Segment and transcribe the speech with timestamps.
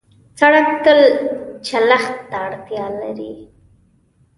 [0.39, 0.99] سړک تل
[1.67, 3.33] چلښت ته اړتیا لري.